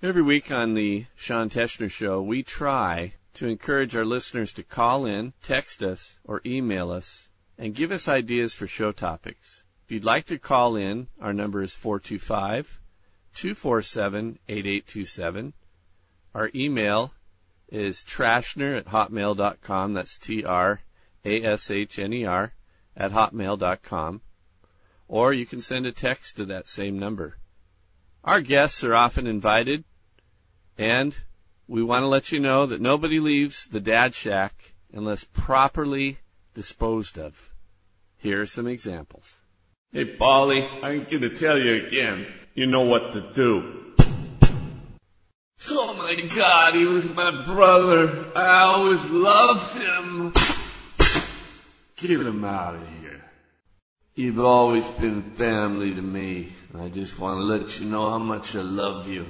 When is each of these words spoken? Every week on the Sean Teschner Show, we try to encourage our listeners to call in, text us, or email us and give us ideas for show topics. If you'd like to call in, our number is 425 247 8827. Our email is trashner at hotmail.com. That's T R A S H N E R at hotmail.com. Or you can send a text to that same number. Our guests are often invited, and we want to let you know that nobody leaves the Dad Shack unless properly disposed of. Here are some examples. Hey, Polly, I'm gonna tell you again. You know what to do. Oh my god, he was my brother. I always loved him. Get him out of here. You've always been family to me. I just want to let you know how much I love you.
Every 0.00 0.22
week 0.22 0.52
on 0.52 0.74
the 0.74 1.06
Sean 1.16 1.50
Teschner 1.50 1.90
Show, 1.90 2.22
we 2.22 2.44
try 2.44 3.14
to 3.34 3.48
encourage 3.48 3.96
our 3.96 4.04
listeners 4.04 4.52
to 4.52 4.62
call 4.62 5.04
in, 5.04 5.32
text 5.42 5.82
us, 5.82 6.18
or 6.22 6.40
email 6.46 6.92
us 6.92 7.26
and 7.58 7.74
give 7.74 7.90
us 7.90 8.06
ideas 8.06 8.54
for 8.54 8.68
show 8.68 8.92
topics. 8.92 9.64
If 9.84 9.90
you'd 9.90 10.04
like 10.04 10.26
to 10.26 10.38
call 10.38 10.76
in, 10.76 11.08
our 11.20 11.32
number 11.32 11.64
is 11.64 11.74
425 11.74 12.80
247 13.34 14.38
8827. 14.48 15.52
Our 16.32 16.52
email 16.54 17.12
is 17.68 18.04
trashner 18.04 18.78
at 18.78 18.86
hotmail.com. 18.86 19.94
That's 19.94 20.16
T 20.16 20.44
R 20.44 20.82
A 21.24 21.42
S 21.42 21.72
H 21.72 21.98
N 21.98 22.12
E 22.12 22.24
R 22.24 22.52
at 22.96 23.10
hotmail.com. 23.10 24.20
Or 25.08 25.32
you 25.32 25.44
can 25.44 25.60
send 25.60 25.86
a 25.86 25.92
text 25.92 26.36
to 26.36 26.44
that 26.44 26.68
same 26.68 27.00
number. 27.00 27.38
Our 28.28 28.42
guests 28.42 28.84
are 28.84 28.94
often 28.94 29.26
invited, 29.26 29.84
and 30.76 31.16
we 31.66 31.82
want 31.82 32.02
to 32.02 32.08
let 32.08 32.30
you 32.30 32.38
know 32.38 32.66
that 32.66 32.78
nobody 32.78 33.20
leaves 33.20 33.64
the 33.64 33.80
Dad 33.80 34.14
Shack 34.14 34.74
unless 34.92 35.24
properly 35.24 36.18
disposed 36.52 37.18
of. 37.18 37.48
Here 38.18 38.42
are 38.42 38.46
some 38.46 38.66
examples. 38.66 39.36
Hey, 39.94 40.04
Polly, 40.04 40.68
I'm 40.82 41.06
gonna 41.10 41.34
tell 41.34 41.56
you 41.56 41.86
again. 41.86 42.26
You 42.52 42.66
know 42.66 42.82
what 42.82 43.14
to 43.14 43.32
do. 43.32 43.94
Oh 45.70 45.94
my 45.94 46.14
god, 46.36 46.74
he 46.74 46.84
was 46.84 47.06
my 47.14 47.46
brother. 47.46 48.26
I 48.36 48.58
always 48.58 49.08
loved 49.08 49.74
him. 49.74 50.34
Get 51.96 52.10
him 52.10 52.44
out 52.44 52.74
of 52.74 52.86
here. 53.00 53.24
You've 54.18 54.40
always 54.40 54.84
been 54.84 55.22
family 55.36 55.94
to 55.94 56.02
me. 56.02 56.52
I 56.76 56.88
just 56.88 57.20
want 57.20 57.38
to 57.38 57.44
let 57.44 57.78
you 57.78 57.86
know 57.86 58.10
how 58.10 58.18
much 58.18 58.56
I 58.56 58.62
love 58.62 59.06
you. 59.06 59.24